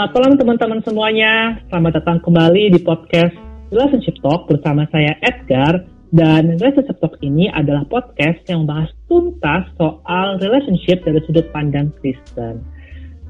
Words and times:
Selamat 0.00 0.16
malam 0.16 0.34
teman-teman 0.40 0.80
semuanya. 0.80 1.60
Selamat 1.68 2.00
datang 2.00 2.24
kembali 2.24 2.72
di 2.72 2.80
podcast 2.80 3.36
Relationship 3.68 4.16
Talk 4.24 4.48
bersama 4.48 4.88
saya 4.88 5.12
Edgar. 5.20 5.84
Dan 6.08 6.56
Relationship 6.56 7.04
Talk 7.04 7.20
ini 7.20 7.52
adalah 7.52 7.84
podcast 7.84 8.40
yang 8.48 8.64
membahas 8.64 8.88
tuntas 9.12 9.68
soal 9.76 10.40
relationship 10.40 11.04
dari 11.04 11.20
sudut 11.28 11.44
pandang 11.52 11.92
Kristen. 12.00 12.64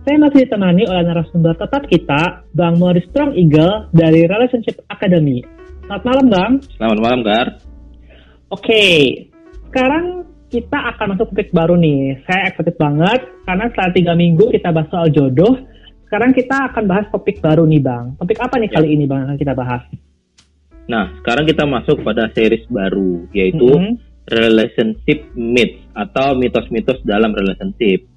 Saya 0.06 0.16
masih 0.22 0.46
ditemani 0.46 0.86
oleh 0.86 1.10
narasumber 1.10 1.58
tetap 1.58 1.90
kita, 1.90 2.46
Bang 2.54 2.78
Morris 2.78 3.02
Strong 3.10 3.34
Eagle 3.34 3.90
dari 3.90 4.30
Relationship 4.30 4.78
Academy. 4.94 5.42
Selamat 5.90 6.06
malam, 6.06 6.26
Bang. 6.30 6.52
Selamat 6.78 6.98
malam, 7.02 7.20
Gar. 7.26 7.46
Oke, 8.54 8.86
sekarang 9.74 10.22
kita 10.54 10.78
akan 10.94 11.18
masuk 11.18 11.34
topik 11.34 11.50
baru 11.50 11.74
nih. 11.74 12.22
Saya 12.30 12.54
excited 12.54 12.78
banget 12.78 13.26
karena 13.42 13.66
setelah 13.74 13.90
tiga 13.90 14.12
minggu 14.14 14.54
kita 14.54 14.70
bahas 14.70 14.86
soal 14.86 15.10
jodoh. 15.10 15.66
Sekarang 16.10 16.34
kita 16.34 16.74
akan 16.74 16.90
bahas 16.90 17.06
topik 17.14 17.38
baru 17.38 17.62
nih, 17.70 17.78
Bang. 17.86 18.18
Topik 18.18 18.42
apa 18.42 18.58
nih 18.58 18.66
Ya. 18.66 18.82
kali 18.82 18.98
ini, 18.98 19.06
Bang, 19.06 19.22
yang 19.22 19.30
akan 19.30 19.38
kita 19.38 19.54
bahas? 19.54 19.86
Nah, 20.90 21.14
sekarang 21.22 21.46
kita 21.46 21.62
masuk 21.70 22.02
pada 22.02 22.26
series 22.34 22.66
baru, 22.66 23.30
yaitu 23.30 23.70
Mhm. 23.70 23.94
relationship 24.26 25.30
myths 25.38 25.78
atau 25.94 26.34
mitos-mitos 26.34 26.98
dalam 27.06 27.30
relationship. 27.30 28.10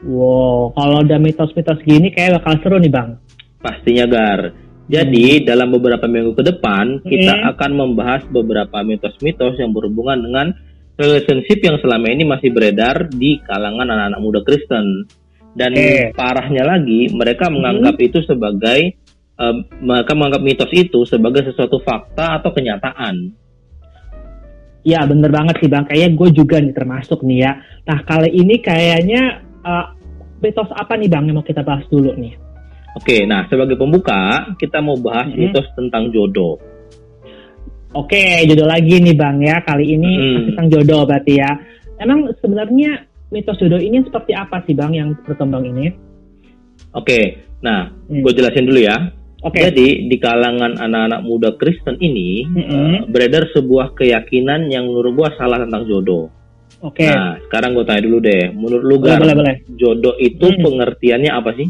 Wow, 0.00 0.72
kalau 0.72 1.04
udah 1.04 1.20
mitos-mitos 1.20 1.84
gini 1.84 2.08
kayak 2.08 2.40
bakal 2.40 2.56
seru 2.64 2.80
nih, 2.80 2.88
Bang. 2.88 3.20
Pastinya, 3.60 4.08
Gar. 4.08 4.56
Jadi, 4.88 5.44
dalam 5.44 5.76
beberapa 5.76 6.08
minggu 6.08 6.32
ke 6.32 6.56
depan, 6.56 7.04
kita 7.04 7.36
Mhm. 7.36 7.44
akan 7.52 7.70
membahas 7.76 8.24
beberapa 8.32 8.80
mitos-mitos 8.80 9.60
yang 9.60 9.76
berhubungan 9.76 10.24
dengan 10.24 10.56
relationship 10.96 11.60
yang 11.60 11.76
selama 11.84 12.08
ini 12.08 12.24
masih 12.24 12.48
beredar 12.48 13.12
di 13.12 13.44
kalangan 13.44 13.92
anak-anak 13.92 14.20
muda 14.24 14.40
Kristen. 14.40 15.04
Dan 15.50 15.74
Oke. 15.74 16.14
parahnya 16.14 16.62
lagi, 16.62 17.10
mereka 17.10 17.50
menganggap 17.50 17.98
itu 17.98 18.22
sebagai 18.22 18.94
em, 19.34 19.56
mereka 19.82 20.12
menganggap 20.14 20.42
mitos 20.46 20.70
itu 20.70 21.02
sebagai 21.02 21.42
sesuatu 21.42 21.82
fakta 21.82 22.38
atau 22.38 22.54
kenyataan. 22.54 23.34
Ya, 24.80 25.04
bener 25.04 25.28
banget 25.28 25.60
sih, 25.60 25.68
Bang. 25.68 25.84
Kayaknya 25.84 26.10
gue 26.16 26.28
juga 26.32 26.56
nih 26.56 26.72
termasuk 26.72 27.20
nih 27.20 27.38
ya. 27.44 27.52
Nah, 27.84 27.98
kali 28.06 28.32
ini 28.32 28.56
kayaknya 28.62 29.44
eh, 29.60 29.86
mitos 30.40 30.72
apa 30.72 30.96
nih, 30.96 31.10
Bang, 31.12 31.28
yang 31.28 31.36
mau 31.36 31.44
kita 31.44 31.60
bahas 31.60 31.84
dulu 31.92 32.16
nih? 32.16 32.32
Oke, 32.96 33.22
nah 33.28 33.44
sebagai 33.46 33.76
pembuka 33.76 34.50
kita 34.56 34.80
mau 34.80 34.96
bahas 34.96 35.28
Mhm. 35.30 35.36
mitos 35.36 35.68
tentang 35.76 36.08
jodoh. 36.10 36.56
Oke, 37.92 38.46
jodoh 38.46 38.70
lagi 38.70 39.02
nih, 39.02 39.14
Bang, 39.18 39.42
ya. 39.42 39.60
Kali 39.66 39.84
ini 39.98 40.10
Hmm. 40.16 40.42
tentang 40.54 40.66
jodoh 40.72 41.02
berarti 41.04 41.42
ya. 41.42 41.50
Emang 42.00 42.30
sebenarnya 42.40 43.09
mitos 43.30 43.58
jodoh 43.58 43.78
ini 43.78 44.02
seperti 44.02 44.34
apa 44.34 44.62
sih, 44.66 44.74
Bang, 44.74 44.94
yang 44.94 45.14
berkembang 45.26 45.64
ini? 45.64 45.94
Oke, 46.92 47.38
nah 47.62 47.90
Hmm. 48.10 48.22
gue 48.22 48.32
jelasin 48.34 48.66
dulu 48.66 48.82
ya. 48.82 49.14
Oke. 49.40 49.56
Jadi 49.56 50.10
di 50.10 50.16
kalangan 50.20 50.76
anak-anak 50.76 51.20
muda 51.24 51.56
Kristen 51.56 51.96
ini 51.96 52.44
Mhm. 52.44 52.60
eh, 52.60 53.00
beredar 53.08 53.48
sebuah 53.56 53.96
keyakinan 53.96 54.68
yang 54.68 54.84
menurut 54.84 55.16
gue 55.16 55.28
salah 55.40 55.64
tentang 55.64 55.88
jodoh. 55.88 56.28
Oke. 56.80 57.04
Nah, 57.04 57.40
sekarang 57.48 57.76
gue 57.76 57.84
tanya 57.84 58.02
dulu 58.04 58.18
deh, 58.20 58.52
menurut 58.52 58.82
lu 58.84 58.96
boleh, 59.00 59.16
Gar, 59.16 59.20
boleh, 59.20 59.36
boleh. 59.36 59.56
jodoh 59.76 60.14
itu 60.16 60.46
Hmm. 60.48 60.60
pengertiannya 60.60 61.30
apa 61.32 61.50
sih? 61.56 61.68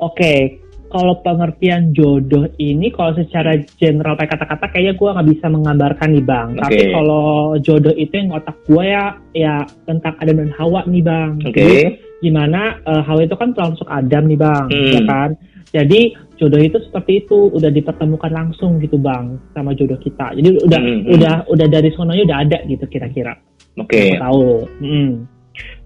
Oke, 0.00 0.59
kalau 0.90 1.14
pengertian 1.22 1.94
jodoh 1.94 2.50
ini 2.58 2.90
kalau 2.90 3.14
secara 3.14 3.56
general 3.78 4.18
pakai 4.18 4.34
kata-kata 4.34 4.66
kayaknya 4.68 4.94
gue 4.94 5.08
nggak 5.14 5.28
bisa 5.30 5.46
menggambarkan 5.46 6.08
nih 6.10 6.24
bang. 6.26 6.48
Oke. 6.52 6.62
Tapi 6.66 6.82
kalau 6.90 7.26
jodoh 7.58 7.94
itu 7.94 8.12
yang 8.12 8.34
otak 8.34 8.56
gue 8.66 8.84
ya 8.84 9.04
ya 9.30 9.54
tentang 9.86 10.18
Adam 10.18 10.42
dan 10.42 10.50
Hawa 10.58 10.80
nih 10.84 11.02
bang. 11.02 11.30
Oke, 11.46 11.54
Jadi, 11.54 11.78
gimana 12.20 12.60
eh, 12.82 13.02
Hawa 13.06 13.20
itu 13.22 13.36
kan 13.38 13.54
termasuk 13.54 13.86
Adam 13.86 14.24
nih 14.26 14.36
bang, 14.36 14.66
Hmm. 14.66 14.92
ya 14.92 15.02
kan? 15.06 15.30
Jadi 15.70 16.00
jodoh 16.34 16.58
itu 16.58 16.82
seperti 16.82 17.22
itu 17.22 17.54
udah 17.54 17.70
dipertemukan 17.70 18.32
langsung 18.34 18.82
gitu 18.82 18.98
bang 18.98 19.38
sama 19.54 19.70
jodoh 19.70 19.96
kita. 19.96 20.34
Jadi 20.34 20.58
udah 20.60 20.80
Hmm, 20.82 20.98
hmm. 21.06 21.14
udah 21.14 21.34
udah 21.46 21.66
dari 21.70 21.94
sononya 21.94 22.26
udah 22.26 22.38
ada 22.42 22.58
gitu 22.66 22.84
kira-kira. 22.84 23.38
oke, 23.78 23.94
Aku 23.94 24.18
tahu. 24.18 24.46
Hmm. 24.82 25.10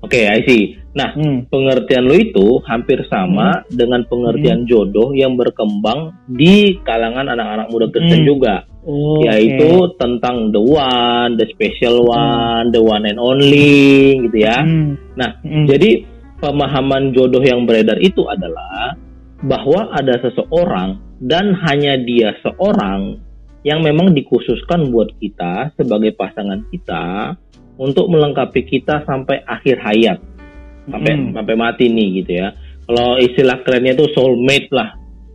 Oke, 0.00 0.18
I 0.18 0.40
see. 0.46 0.78
Nah, 0.94 1.10
Hmm. 1.10 1.50
pengertian 1.50 2.06
lu 2.06 2.14
itu 2.14 2.62
hampir 2.70 3.02
sama 3.10 3.66
dengan 3.66 4.06
pengertian 4.06 4.62
jodoh 4.64 5.10
yang 5.10 5.34
berkembang 5.34 6.14
di 6.30 6.78
kalangan 6.86 7.34
anak-anak 7.34 7.66
muda 7.74 7.90
Kristen 7.90 8.22
Hmm. 8.22 8.30
juga. 8.30 8.54
Oh, 8.84 9.18
yaitu 9.24 9.80
oke. 9.80 9.96
tentang 9.96 10.52
the 10.52 10.60
one, 10.60 11.40
the 11.40 11.48
special 11.50 12.04
one, 12.04 12.68
the 12.70 12.78
one 12.78 13.08
and 13.08 13.16
only 13.18 14.20
gitu 14.28 14.44
ya. 14.44 14.62
Hmm. 14.62 14.94
Nah, 15.18 15.40
Hmm. 15.42 15.66
Jadi 15.66 16.04
pemahaman 16.38 17.16
jodoh 17.16 17.40
yang 17.40 17.64
beredar 17.64 17.96
itu 17.98 18.28
adalah 18.28 18.94
bahwa 19.42 19.88
ada 19.96 20.20
seseorang 20.20 21.00
dan 21.18 21.56
hanya 21.64 21.96
dia 21.96 22.36
seorang 22.44 23.18
yang 23.64 23.80
memang 23.80 24.12
dikhususkan 24.12 24.92
buat 24.92 25.08
kita 25.16 25.72
sebagai 25.80 26.12
pasangan 26.12 26.68
kita 26.68 27.32
untuk 27.76 28.06
melengkapi 28.10 28.62
kita 28.66 29.02
sampai 29.06 29.42
akhir 29.44 29.82
hayat, 29.82 30.18
sampai 30.86 31.12
Hmm. 31.14 31.32
sampai 31.34 31.54
mati 31.58 31.90
nih 31.90 32.22
gitu 32.22 32.32
ya. 32.44 32.48
Kalau 32.84 33.16
istilah 33.16 33.64
kerennya 33.64 33.96
itu 33.96 34.06
soulmate 34.12 34.68
lah 34.70 34.92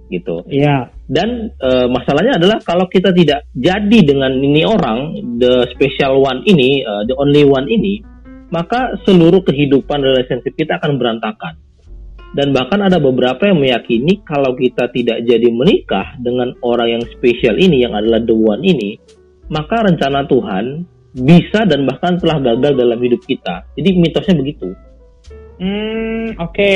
gitu. 0.09 0.45
Iya. 0.49 0.89
Dan 1.09 1.53
eh, 1.57 1.87
masalahnya 1.89 2.37
adalah 2.37 2.61
kalau 2.61 2.85
kita 2.85 3.09
tidak 3.13 3.45
jadi 3.57 3.99
dengan 4.05 4.33
ini 4.37 4.61
orang, 4.61 5.17
the 5.41 5.65
special 5.73 6.21
one 6.21 6.45
ini, 6.45 6.85
eh, 6.85 7.03
the 7.09 7.15
only 7.17 7.45
one 7.45 7.65
ini, 7.65 8.01
maka 8.53 8.97
seluruh 9.05 9.41
kehidupan 9.45 10.01
relationship 10.01 10.53
kita 10.57 10.77
akan 10.77 10.97
berantakan. 11.01 11.57
Dan 12.37 12.53
bahkan 12.53 12.77
ada 12.85 13.01
beberapa 13.01 13.49
yang 13.49 13.57
meyakini 13.57 14.21
kalau 14.21 14.53
kita 14.53 14.85
tidak 14.93 15.25
jadi 15.25 15.49
menikah 15.49 16.13
dengan 16.21 16.53
orang 16.61 17.01
yang 17.01 17.03
spesial 17.17 17.57
ini, 17.57 17.81
yang 17.81 17.97
adalah 17.97 18.21
the 18.21 18.37
one 18.37 18.61
ini, 18.61 19.01
maka 19.49 19.81
rencana 19.81 20.29
Tuhan 20.29 20.85
bisa 21.17 21.65
dan 21.65 21.89
bahkan 21.89 22.21
telah 22.21 22.37
gagal 22.37 22.77
dalam 22.77 22.99
hidup 23.01 23.21
kita. 23.25 23.65
Jadi 23.73 23.89
mitosnya 23.97 24.35
begitu. 24.37 24.73
Hmm, 25.59 26.37
oke. 26.37 26.73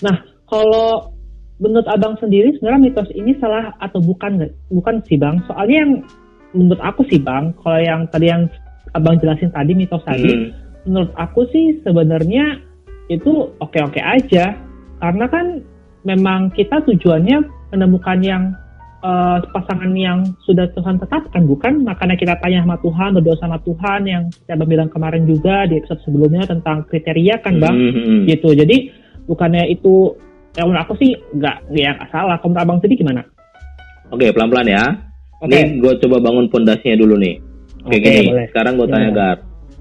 Nah, 0.00 0.16
kalau 0.46 1.12
menurut 1.58 1.86
abang 1.90 2.14
sendiri 2.18 2.54
sebenarnya 2.56 2.90
mitos 2.90 3.10
ini 3.14 3.34
salah 3.42 3.74
atau 3.82 3.98
bukan? 3.98 4.46
Bukan 4.70 5.02
sih 5.10 5.18
bang. 5.18 5.42
Soalnya 5.50 5.76
yang 5.86 5.92
menurut 6.54 6.82
aku 6.82 7.02
sih 7.10 7.18
bang, 7.18 7.50
kalau 7.60 7.80
yang 7.82 8.06
tadi 8.08 8.30
yang 8.30 8.46
abang 8.94 9.18
jelasin 9.18 9.50
tadi 9.50 9.74
mitos 9.74 10.02
tadi, 10.06 10.30
Hmm. 10.30 10.50
menurut 10.86 11.10
aku 11.18 11.46
sih 11.50 11.82
sebenarnya 11.82 12.62
itu 13.10 13.50
oke-oke 13.58 13.98
aja. 13.98 14.54
Karena 15.02 15.26
kan 15.28 15.60
memang 16.06 16.54
kita 16.54 16.80
tujuannya 16.86 17.42
menemukan 17.74 18.18
yang 18.22 18.42
eh, 19.04 19.38
pasangan 19.52 19.92
yang 19.92 20.24
sudah 20.42 20.64
Tuhan 20.72 20.96
tetapkan, 20.96 21.44
bukan? 21.44 21.84
Makanya 21.84 22.16
kita 22.16 22.40
tanya 22.40 22.64
sama 22.64 22.80
Tuhan, 22.80 23.12
berdoa 23.12 23.36
sama 23.36 23.60
Tuhan 23.60 24.00
yang 24.04 24.22
saya 24.48 24.56
bilang 24.64 24.88
kemarin 24.88 25.28
juga 25.28 25.68
di 25.68 25.76
episode 25.76 26.00
sebelumnya 26.02 26.48
tentang 26.48 26.88
kriteria 26.88 27.44
kan, 27.44 27.60
bang 27.60 27.76
Hmm, 27.76 27.92
hmm, 27.92 28.04
hmm. 28.04 28.20
gitu 28.26 28.48
jadi 28.50 28.76
bukannya 29.24 29.68
itu 29.68 30.16
yang 30.54 30.68
menurut 30.68 30.84
aku 30.84 30.94
sih 30.96 31.12
nggak 31.34 31.68
nggak 31.68 31.84
yang 31.84 31.98
salah 32.08 32.36
kalau 32.38 32.52
menurut 32.52 32.64
abang 32.64 32.78
sendiri 32.78 33.00
gimana 33.00 33.22
Oke, 34.08 34.30
pelan-pelan 34.30 34.68
ya. 34.68 34.84
oke 35.40 35.50
Ini 35.50 35.80
gue 35.80 35.92
coba 35.98 36.16
bangun 36.20 36.46
pondasinya 36.46 36.94
dulu 36.94 37.16
nih. 37.18 37.40
Oke, 37.82 37.98
Oke, 37.98 38.04
gini. 38.06 38.30
boleh. 38.30 38.46
Sekarang 38.52 38.72
gue 38.76 38.86
tanya 38.86 39.08
Gimana? 39.10 39.18
Gar. 39.18 39.38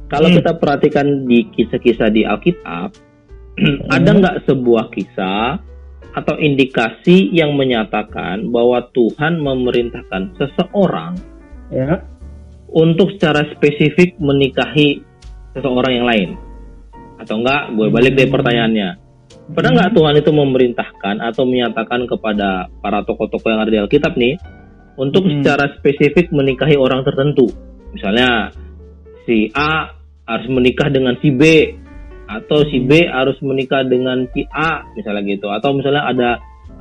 Kalau 0.10 0.28
Hmm. 0.28 0.38
kita 0.38 0.52
perhatikan 0.58 1.06
di 1.24 1.40
kisah-kisah 1.50 2.10
di 2.10 2.22
Alkitab, 2.24 2.90
ada 3.96 4.10
nggak 4.10 4.36
sebuah 4.44 4.90
kisah 4.90 5.60
atau 6.14 6.38
indikasi 6.38 7.34
yang 7.34 7.58
menyatakan 7.58 8.54
bahwa 8.54 8.86
Tuhan 8.94 9.42
memerintahkan 9.42 10.38
seseorang 10.38 11.18
ya 11.74 12.06
untuk 12.70 13.14
secara 13.18 13.46
spesifik 13.58 14.18
menikahi 14.22 15.02
seseorang 15.58 15.94
yang 16.02 16.08
lain? 16.08 16.30
Atau 17.18 17.42
enggak? 17.42 17.74
Gue 17.74 17.88
balik 17.90 18.14
deh 18.18 18.30
Hmm. 18.30 18.36
pertanyaannya. 18.38 18.90
Pernah 19.54 19.72
nggak 19.76 19.92
Tuhan 19.98 20.16
itu 20.22 20.32
memerintahkan 20.32 21.16
atau 21.20 21.44
menyatakan 21.44 22.08
kepada 22.08 22.72
para 22.80 23.04
tokoh-tokoh 23.04 23.50
yang 23.52 23.62
ada 23.62 23.72
di 23.74 23.80
Alkitab 23.82 24.14
nih 24.16 24.38
untuk 24.96 25.26
Hmm. 25.26 25.42
secara 25.42 25.74
spesifik 25.78 26.30
menikahi 26.30 26.78
orang 26.78 27.02
tertentu? 27.02 27.50
Misalnya 27.94 28.54
si 29.26 29.50
A 29.54 29.94
harus 30.26 30.48
menikah 30.50 30.88
dengan 30.94 31.18
si 31.20 31.30
B 31.34 31.42
atau 32.42 32.66
si 32.70 32.82
B 32.82 33.06
harus 33.06 33.38
menikah 33.46 33.86
dengan 33.86 34.26
si 34.34 34.42
A 34.50 34.82
misalnya 34.98 35.22
gitu. 35.28 35.48
Atau 35.54 35.78
misalnya 35.78 36.10
ada 36.10 36.30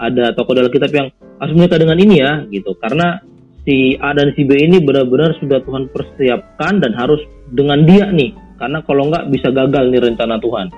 ada 0.01 0.33
tokoh 0.33 0.57
dalam 0.57 0.73
kitab 0.73 0.91
yang 0.93 1.09
harus 1.39 1.53
menikah 1.53 1.79
dengan 1.81 1.99
ini 2.01 2.17
ya 2.23 2.33
gitu. 2.49 2.73
Karena 2.81 3.21
si 3.69 3.95
A 4.01 4.17
dan 4.17 4.33
si 4.33 4.49
B 4.49 4.57
ini 4.57 4.81
benar-benar 4.81 5.37
sudah 5.39 5.61
Tuhan 5.63 5.93
persiapkan 5.93 6.81
dan 6.81 6.93
harus 6.97 7.21
dengan 7.53 7.85
dia 7.85 8.09
nih. 8.09 8.33
Karena 8.57 8.79
kalau 8.87 9.11
nggak 9.11 9.29
bisa 9.29 9.51
gagal 9.51 9.91
nih 9.91 10.01
rencana 10.01 10.39
Tuhan. 10.39 10.69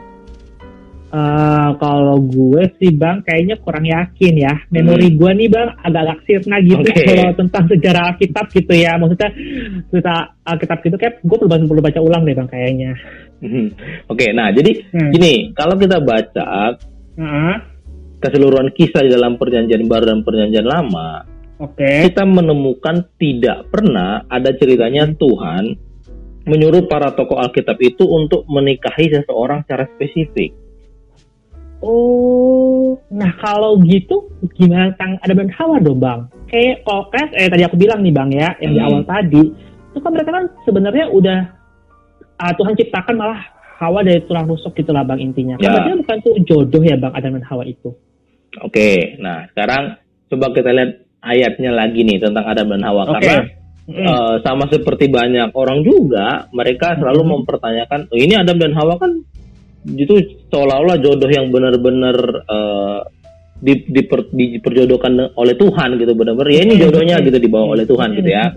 Eh, 1.15 1.71
kalau 1.79 2.19
gue 2.27 2.75
sih 2.83 2.91
bang 2.91 3.23
kayaknya 3.23 3.55
kurang 3.63 3.87
yakin 3.87 4.35
ya. 4.35 4.55
Memori 4.75 5.15
gue 5.15 5.31
nih 5.31 5.47
bang 5.47 5.71
agak-agak 5.87 6.19
sirna 6.27 6.59
gitu 6.59 6.83
Hmm. 6.83 6.91
Oke. 6.91 7.07
kalau 7.15 7.35
tentang 7.39 7.65
sejarah 7.71 8.03
Alkitab 8.11 8.47
gitu 8.51 8.75
ya. 8.75 8.99
Maksudnya 8.99 9.31
cerita 9.95 10.15
Alkitab 10.43 10.79
gitu 10.83 10.97
kayak 10.99 11.23
gue 11.23 11.37
perlu 11.39 11.71
perlu 11.71 11.83
baca 11.87 12.01
ulang 12.03 12.27
deh 12.27 12.35
bang 12.35 12.49
kayaknya 12.51 12.91
Mhm. 13.45 13.67
Oke, 14.09 14.33
nah 14.33 14.49
jadi 14.49 14.89
Hmm. 14.89 15.13
gini, 15.13 15.53
kalau 15.53 15.77
kita 15.77 16.01
baca 16.01 16.81
Heeh. 17.21 17.55
keseluruhan 18.25 18.73
kisah 18.73 19.05
di 19.05 19.13
dalam 19.13 19.37
perjanjian 19.37 19.85
baru 19.85 20.17
dan 20.17 20.21
perjanjian 20.25 20.65
lama, 20.65 21.29
Oke. 21.61 22.09
kita 22.09 22.25
menemukan 22.25 23.05
tidak 23.21 23.69
pernah 23.69 24.25
ada 24.33 24.49
ceritanya 24.57 25.05
Tuhan 25.13 25.77
menyuruh 26.45 26.89
para 26.89 27.13
tokoh 27.13 27.41
Alkitab 27.41 27.77
itu 27.81 28.05
untuk 28.05 28.45
menikahi 28.49 29.13
seseorang 29.13 29.65
secara 29.65 29.89
spesifik. 29.97 30.53
Oh, 31.85 32.97
nah 33.13 33.29
kalau 33.45 33.77
gitu 33.85 34.33
gimana 34.57 34.97
tentang 34.97 35.21
Adam 35.21 35.45
dan 35.45 35.51
Hawa 35.53 35.77
dong 35.85 36.01
bang? 36.01 36.21
Kayak 36.49 36.81
kalau 36.81 37.13
eh 37.13 37.49
tadi 37.53 37.61
aku 37.61 37.77
bilang 37.77 38.01
nih 38.01 38.15
bang 38.15 38.31
ya 38.33 38.49
yang 38.65 38.73
di 38.73 38.81
Hmm. 38.81 38.89
awal 38.89 39.03
tadi 39.05 39.43
itu 39.93 39.99
kan 40.01 40.11
mereka 40.17 40.31
kan 40.33 40.45
sebenarnya 40.65 41.13
udah 41.13 41.39
ah, 42.37 42.53
Tuhan 42.53 42.75
ciptakan 42.75 43.15
malah 43.17 43.41
Hawa 43.75 44.01
dari 44.01 44.23
tulang 44.25 44.47
rusuk 44.47 44.71
gitu 44.73 44.95
lah 44.95 45.03
bang 45.03 45.19
intinya. 45.19 45.59
Kan 45.59 45.67
Ya. 45.67 45.71
berarti 45.75 45.91
bukan 45.99 46.17
tuh 46.23 46.35
jodoh 46.47 46.83
ya 46.83 46.95
bang 46.95 47.13
Adam 47.13 47.33
dan 47.37 47.45
Hawa 47.45 47.65
itu. 47.67 47.91
Oke, 48.63 49.19
nah 49.19 49.51
sekarang 49.51 49.99
coba 50.31 50.55
kita 50.55 50.71
lihat 50.71 50.91
ayatnya 51.21 51.71
lagi 51.75 52.07
nih 52.07 52.23
tentang 52.23 52.47
Adam 52.47 52.71
dan 52.71 52.83
Hawa 52.87 53.03
Oke. 53.05 53.19
karena 53.19 53.43
Mm. 53.85 54.01
eh, 54.01 54.35
sama 54.41 54.65
seperti 54.65 55.13
banyak 55.13 55.53
orang 55.53 55.85
juga 55.85 56.49
mereka 56.57 56.97
selalu 56.97 57.21
Hmm. 57.21 57.31
mempertanyakan 57.37 58.01
oh, 58.09 58.17
ini 58.17 58.33
Adam 58.33 58.57
dan 58.57 58.73
Hawa 58.73 58.97
kan 58.97 59.13
itu 59.85 60.17
seolah-olah 60.49 60.97
jodoh 60.97 61.29
yang 61.29 61.53
benar-benar 61.53 62.17
eh, 62.49 62.99
di, 63.65 63.81
diper- 63.89 64.29
diperjodohkan 64.29 65.33
oleh 65.41 65.55
Tuhan 65.57 65.97
gitu 65.97 66.13
benar-benar 66.13 66.53
ya 66.53 66.61
ini 66.69 66.77
jodohnya 66.77 67.17
gitu 67.25 67.41
dibawa 67.41 67.73
oleh 67.73 67.89
Tuhan 67.89 68.13
gitu 68.13 68.29
ya. 68.29 68.53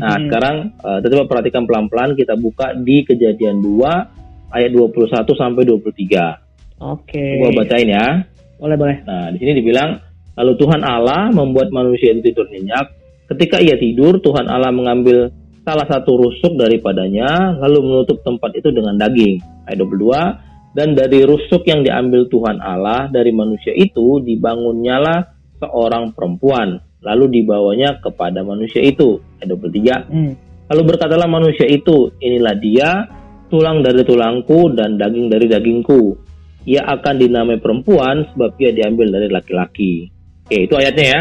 Nah, 0.00 0.16
sekarang 0.24 0.56
uh, 0.80 0.98
coba 1.04 1.24
perhatikan 1.28 1.68
pelan-pelan 1.68 2.16
kita 2.16 2.32
buka 2.40 2.72
di 2.72 3.04
Kejadian 3.04 3.60
2 3.60 4.56
ayat 4.56 4.70
21 4.72 5.28
sampai 5.36 5.62
23. 5.68 6.80
Oke. 6.80 7.24
Gua 7.44 7.52
bacain 7.52 7.88
ya. 7.92 8.24
Boleh 8.56 8.76
boleh. 8.80 8.96
Nah, 9.04 9.28
di 9.28 9.44
sini 9.44 9.60
dibilang 9.60 10.00
lalu 10.32 10.52
Tuhan 10.56 10.80
Allah 10.80 11.28
membuat 11.28 11.68
manusia 11.68 12.16
itu 12.16 12.32
tidur 12.32 12.48
nyenyak. 12.48 12.96
Ketika 13.28 13.60
ia 13.60 13.76
tidur, 13.76 14.22
Tuhan 14.24 14.48
Allah 14.48 14.72
mengambil 14.72 15.28
salah 15.66 15.84
satu 15.84 16.16
rusuk 16.16 16.56
daripadanya 16.56 17.58
lalu 17.60 17.84
menutup 17.84 18.24
tempat 18.24 18.56
itu 18.56 18.72
dengan 18.72 18.96
daging. 18.96 19.36
Ayat 19.68 19.84
22 19.84 20.45
dan 20.76 20.92
dari 20.92 21.24
rusuk 21.24 21.64
yang 21.64 21.80
diambil 21.80 22.28
Tuhan 22.28 22.60
Allah 22.60 23.08
dari 23.08 23.32
manusia 23.32 23.72
itu 23.72 24.20
dibangunnyalah 24.20 25.24
seorang 25.56 26.12
perempuan 26.12 26.76
lalu 27.00 27.40
dibawanya 27.40 27.96
kepada 28.04 28.44
manusia 28.44 28.84
itu. 28.84 29.22
Ayat 29.40 29.56
23 29.56 30.12
Mm. 30.12 30.32
Lalu 30.66 30.82
berkatalah 30.82 31.30
manusia 31.30 31.62
itu, 31.70 32.10
inilah 32.18 32.58
dia, 32.58 33.06
tulang 33.46 33.86
dari 33.86 34.02
tulangku 34.02 34.74
dan 34.74 34.98
daging 34.98 35.30
dari 35.30 35.46
dagingku. 35.46 36.18
Ia 36.66 36.82
akan 36.82 37.14
dinamai 37.22 37.62
perempuan 37.62 38.26
sebab 38.34 38.58
ia 38.58 38.74
diambil 38.74 39.14
dari 39.14 39.30
laki-laki. 39.30 40.10
Oke, 40.42 40.66
itu 40.66 40.74
ayatnya 40.74 41.06
ya. 41.06 41.20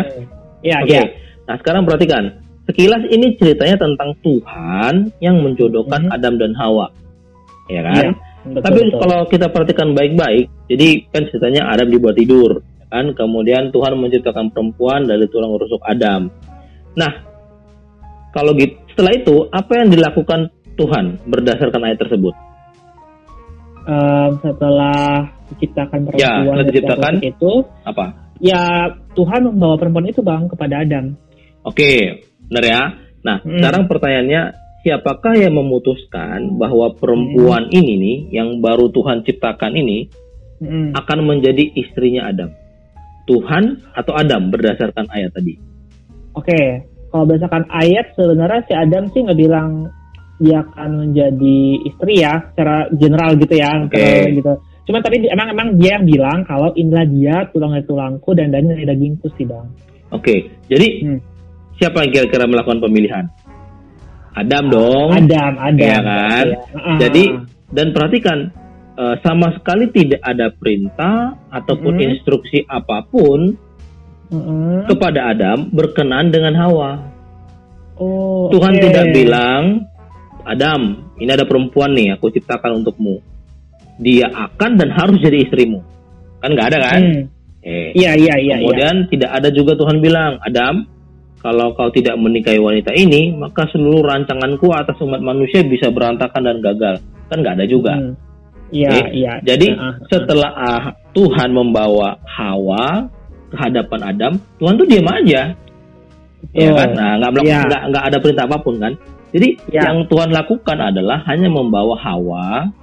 Ya 0.65 0.77
Oke. 0.81 0.97
ya. 0.97 1.03
Nah, 1.45 1.55
sekarang 1.61 1.85
perhatikan. 1.85 2.41
Sekilas 2.65 3.05
ini 3.13 3.37
ceritanya 3.37 3.77
tentang 3.77 4.17
Tuhan 4.25 5.13
yang 5.21 5.37
menjodohkan 5.45 6.09
Mhm. 6.09 6.15
Adam 6.17 6.33
dan 6.41 6.51
Hawa. 6.57 6.89
Ya 7.69 7.85
kan? 7.85 8.17
Betul, 8.45 8.61
Tapi 8.61 8.79
betul. 8.85 8.99
kalau 9.01 9.19
kita 9.25 9.47
perhatikan 9.49 9.89
baik-baik, 9.91 10.45
jadi 10.67 10.87
kan 11.09 11.23
ceritanya 11.27 11.61
Adam 11.69 11.87
dibuat 11.89 12.15
tidur, 12.15 12.61
kan? 12.87 13.11
Kemudian 13.11 13.69
Tuhan 13.69 13.97
menciptakan 13.97 14.53
perempuan 14.53 15.05
dari 15.05 15.25
tulang 15.27 15.53
rusuk 15.53 15.81
Adam. 15.81 16.29
Nah, 16.93 17.11
kalau 18.31 18.53
gitu, 18.53 18.75
setelah 18.93 19.13
itu 19.15 19.35
apa 19.49 19.71
yang 19.79 19.89
dilakukan 19.89 20.39
Tuhan 20.75 21.05
berdasarkan 21.25 21.81
ayat 21.83 21.99
tersebut? 21.99 22.35
Em, 23.85 24.29
setelah 24.41 25.29
diciptakan 25.53 25.99
perempuan 26.09 26.17
Ya, 26.17 26.33
setelah 26.41 26.57
dari 26.57 26.69
diciptakan. 26.73 27.13
itu 27.21 27.51
Apa? 27.85 28.05
ya 28.41 28.61
Tuhan 29.13 29.41
membawa 29.45 29.75
perempuan 29.77 30.09
itu 30.09 30.25
bang 30.25 30.49
kepada 30.49 30.81
Adam. 30.81 31.13
Oke, 31.61 32.21
benar 32.49 32.65
ya. 32.65 32.81
Nah, 33.21 33.37
Hmm. 33.41 33.57
sekarang 33.57 33.83
pertanyaannya, 33.85 34.41
siapakah 34.85 35.33
yang 35.33 35.57
memutuskan 35.57 36.61
bahwa 36.61 36.93
perempuan 36.93 37.65
Hmm. 37.65 37.73
ini 37.73 37.93
nih, 37.97 38.17
yang 38.37 38.61
baru 38.61 38.93
Tuhan 38.93 39.25
ciptakan 39.25 39.73
ini, 39.73 40.05
Mm. 40.61 40.93
akan 40.93 41.19
menjadi 41.25 41.73
istrinya 41.73 42.29
Adam? 42.29 42.53
Tuhan 43.25 43.81
atau 43.97 44.13
Adam 44.13 44.53
berdasarkan 44.53 45.09
ayat 45.09 45.33
tadi? 45.33 45.57
Oke, 46.37 46.85
kalau 47.09 47.25
berdasarkan 47.25 47.65
ayat 47.73 48.13
sebenarnya 48.13 48.61
si 48.69 48.73
Adam 48.77 49.09
sih 49.09 49.25
nggak 49.25 49.39
bilang 49.41 49.89
dia 50.37 50.61
akan 50.61 51.09
menjadi 51.09 51.59
istri 51.83 52.21
ya, 52.21 52.53
secara 52.53 52.85
general 52.93 53.33
gitu 53.35 53.55
ya, 53.57 53.71
secara 53.89 54.29
gitu. 54.29 54.53
Cuma 54.85 55.01
tapi 55.01 55.25
di- 55.25 55.31
emang 55.33 55.49
emang 55.49 55.67
dia 55.81 55.97
yang 55.97 56.05
bilang 56.05 56.45
kalau 56.45 56.69
inilah 56.77 57.07
dia 57.09 57.35
tulang 57.49 57.73
dari 57.73 57.87
tulangku 57.89 58.29
dan 58.37 58.53
daging 58.53 58.77
dari 58.77 58.85
dagingku 58.85 59.27
sih 59.33 59.49
bang. 59.49 59.65
Oke, 60.13 60.53
jadi 60.69 60.87
Hmm. 61.01 61.19
siapa 61.81 62.05
yang 62.05 62.11
kira-kira 62.13 62.45
melakukan 62.45 62.77
pemilihan? 62.79 63.25
Adam 64.35 64.63
dong. 64.67 65.09
Adam, 65.15 65.53
Adam. 65.57 65.79
Iya 65.79 65.99
kan? 66.03 66.45
Ya. 66.51 66.59
Jadi 67.07 67.23
dan 67.71 67.87
perhatikan 67.91 68.37
eh, 68.95 69.15
sama 69.19 69.51
sekali 69.55 69.91
tidak 69.91 70.19
ada 70.21 70.51
perintah 70.51 71.35
ataupun 71.49 71.99
Hmm. 71.99 72.05
instruksi 72.05 72.63
apa 72.65 73.03
pun 73.07 73.55
Mm-mm. 74.25 74.87
kepada 74.87 75.31
Adam 75.31 75.67
berkenan 75.69 76.31
dengan 76.31 76.55
Hawa. 76.55 76.91
Oh, 77.95 78.51
Tuhan 78.51 78.75
oke. 78.75 78.83
tidak 78.91 79.07
bilang, 79.11 79.87
Adam, 80.43 80.99
ini 81.15 81.31
ada 81.31 81.47
perempuan 81.47 81.95
nih, 81.95 82.11
aku 82.11 82.27
ciptakan 82.27 82.83
untukmu. 82.83 83.23
Dia 83.95 84.27
akan 84.27 84.75
dan 84.75 84.91
harus 84.91 85.15
jadi 85.19 85.47
istrimu. 85.47 85.79
Kan 86.43 86.51
nggak 86.51 86.67
ada 86.75 86.79
kan? 86.83 86.99
Hmm. 86.99 87.21
Eh, 87.63 87.95
Iya 87.95 88.11
iya 88.13 88.35
iya. 88.35 88.55
iya. 88.55 88.55
Kemudian 88.61 88.95
tidak 89.07 89.31
ada 89.31 89.49
juga 89.49 89.73
Tuhan 89.73 89.97
bilang, 89.99 90.37
Adam, 90.39 90.83
kalau 91.45 91.77
kau 91.77 91.93
tidak 91.93 92.17
menikahi 92.17 92.57
wanita 92.57 92.89
ini, 92.97 93.29
maka 93.37 93.69
seluruh 93.69 94.01
rancanganku 94.01 94.65
atas 94.73 94.97
umat 95.05 95.21
manusia 95.21 95.61
bisa 95.61 95.93
berantakan 95.93 96.41
dan 96.41 96.57
gagal. 96.57 96.97
Kan 97.29 97.45
nggak 97.45 97.61
ada 97.61 97.65
juga. 97.69 97.93
Hmm. 97.93 98.17
Iya 98.73 98.89
Oke, 98.89 99.01
iya. 99.13 99.33
Jadi 99.45 99.67
Ah, 99.77 99.93
ah. 99.93 99.93
setelah 100.09 100.51
ah, 100.57 100.83
Tuhan 101.13 101.53
membawa 101.53 102.17
Hawa 102.25 103.05
ke 103.53 103.55
hadapan 103.61 104.01
Adam, 104.09 104.33
Tuhan 104.57 104.73
tuh 104.73 104.87
diam 104.89 105.05
aja, 105.05 105.53
ya 106.49 106.69
Betul. 106.73 106.77
kan? 106.81 106.89
Nah, 106.97 107.11
nggak 107.21 107.31
Iya. 107.45 107.59
nggak 107.69 107.81
nggak 107.93 108.05
ada 108.09 108.17
perintah 108.17 108.45
apa 108.49 108.57
pun 108.57 108.75
kan? 108.81 108.93
Jadi 109.29 109.49
Ya. 109.69 109.81
yang 109.85 110.09
Tuhan 110.09 110.33
lakukan 110.33 110.77
adalah 110.81 111.21
hanya 111.29 111.45
membawa 111.45 111.93
Hawa, 112.01 112.73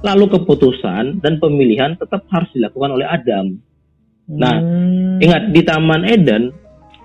lalu 0.00 0.24
keputusan 0.32 1.20
dan 1.20 1.36
pemilihan 1.36 1.92
tetap 2.00 2.24
harus 2.32 2.48
dilakukan 2.56 2.96
oleh 2.96 3.04
Adam. 3.04 3.60
Nah, 4.32 4.56
Hmm. 4.56 5.20
Ingat 5.20 5.52
di 5.52 5.60
Taman 5.60 6.02
Eden 6.08 6.48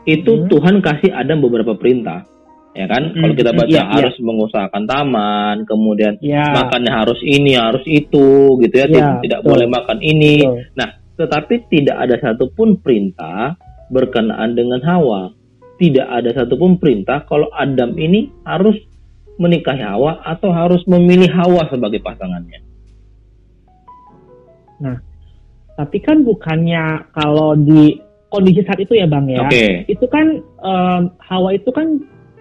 itu 0.03 0.31
Hmm. 0.33 0.47
Tuhan 0.49 0.75
kasih 0.81 1.13
Adam 1.13 1.41
beberapa 1.41 1.77
perintah, 1.77 2.25
ya 2.73 2.89
kan? 2.89 3.13
Kalau 3.13 3.33
Hmm, 3.33 3.39
kita 3.39 3.51
hmm, 3.53 3.59
baca 3.61 3.69
iya, 3.69 3.83
iya. 3.83 3.91
harus 3.91 4.15
mengusahakan 4.17 4.83
taman, 4.85 5.55
kemudian 5.69 6.17
Ya. 6.21 6.45
makannya 6.51 6.91
harus 6.91 7.19
ini, 7.21 7.53
harus 7.53 7.83
itu, 7.85 8.57
gitu 8.61 8.75
ya. 8.75 8.85
Ya, 8.89 9.07
Tidak- 9.21 9.41
betul. 9.45 9.49
boleh 9.53 9.67
makan 9.69 9.97
ini. 10.01 10.33
Betul. 10.41 10.57
Nah, 10.77 10.89
tetapi 11.21 11.53
tidak 11.69 11.97
ada 12.01 12.15
satupun 12.17 12.81
perintah 12.81 13.53
berkenaan 13.93 14.57
dengan 14.57 14.81
Hawa. 14.81 15.29
Tidak 15.77 16.07
ada 16.07 16.29
satupun 16.33 16.77
perintah 16.77 17.25
kalau 17.25 17.49
Adam 17.53 17.97
ini 17.97 18.29
harus 18.45 18.77
menikahi 19.41 19.81
Hawa 19.81 20.21
atau 20.21 20.53
harus 20.53 20.85
memilih 20.85 21.29
Hawa 21.33 21.65
sebagai 21.69 21.97
pasangannya. 22.01 22.61
Tapi 25.71 25.97
kan 25.97 26.21
bukannya 26.21 27.09
kalau 27.09 27.57
di 27.57 27.97
kondisi 28.31 28.63
saat 28.63 28.79
itu 28.79 28.95
ya 28.95 29.03
bang 29.05 29.27
ya, 29.27 29.43
Oke. 29.43 29.83
itu 29.85 30.05
kan 30.07 30.25
em, 30.39 31.01
Hawa 31.19 31.51
itu 31.51 31.67
kan 31.69 31.99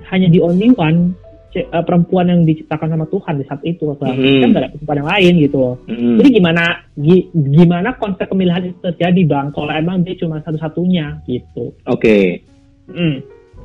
hanya 0.08 0.26
di 0.26 0.38
only 0.38 0.70
one 0.72 1.12
eh, 1.50 1.66
perempuan 1.82 2.30
yang 2.30 2.46
diciptakan 2.46 2.94
sama 2.94 3.10
Tuhan 3.10 3.34
di 3.36 3.44
saat 3.44 3.58
itu, 3.66 3.90
Bang. 3.98 4.14
Mhm. 4.14 4.38
kan 4.38 4.48
nggak 4.48 4.62
ada 4.62 4.70
perempuan 4.70 4.98
yang 5.02 5.10
lain 5.10 5.32
gitu. 5.42 5.56
loh. 5.58 5.74
Mm. 5.84 6.16
Jadi 6.16 6.28
gimana 6.30 6.62
gi- 6.94 7.26
gimana 7.34 7.88
konsep 7.98 8.22
pemilihan 8.24 8.62
itu 8.64 8.78
terjadi 8.80 9.22
bang? 9.26 9.46
Kalau 9.50 9.66
emang 9.68 10.06
dia 10.06 10.14
cuma 10.14 10.38
satu-satunya 10.40 11.26
gitu. 11.26 11.74
Oke. 11.84 12.46
Hmm. 12.86 13.18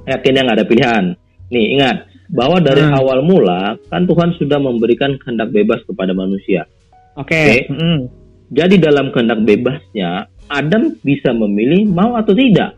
yakin 0.05 0.33
yang 0.35 0.49
ada 0.49 0.61
pilihan. 0.61 1.13
Nih 1.49 1.77
ingat 1.77 2.05
bahwa 2.29 2.57
dari 2.57 2.81
Hmm. 2.81 2.97
awal 2.97 3.21
mula 3.21 3.77
kan 3.85 4.05
Tuhan 4.05 4.33
sudah 4.37 4.57
memberikan 4.57 5.13
kehendak 5.17 5.49
bebas 5.49 5.81
kepada 5.85 6.09
manusia. 6.11 6.65
Oke. 7.13 7.69
Oke. 7.69 7.69
Mm. 7.69 8.01
Jadi 8.49 8.75
dalam 8.77 9.09
kehendak 9.09 9.41
bebasnya 9.41 10.25
Adam 10.49 10.93
bisa 11.01 11.33
memilih 11.33 11.89
mau 11.89 12.13
atau 12.15 12.37
tidak 12.37 12.77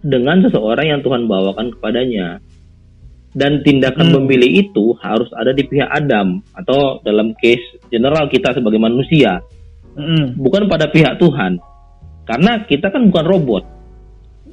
dengan 0.00 0.42
seseorang 0.42 0.86
yang 0.96 1.00
Tuhan 1.04 1.28
bawakan 1.28 1.76
kepadanya. 1.76 2.40
Dan 3.32 3.64
tindakan 3.64 4.12
Hmm. 4.12 4.16
memilih 4.20 4.68
itu 4.68 4.92
harus 5.00 5.32
ada 5.32 5.56
di 5.56 5.64
pihak 5.64 5.88
Adam 5.88 6.44
atau 6.52 7.00
dalam 7.00 7.32
case 7.40 7.64
general 7.88 8.28
kita 8.28 8.52
sebagai 8.52 8.76
manusia, 8.76 9.40
Mm. 9.96 10.36
bukan 10.36 10.68
pada 10.68 10.92
pihak 10.92 11.16
Tuhan. 11.16 11.56
Karena 12.28 12.60
kita 12.68 12.92
kan 12.92 13.08
bukan 13.08 13.24
robot. 13.24 13.64